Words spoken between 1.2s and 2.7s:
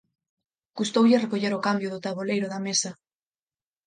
recoller o cambio do taboleiro da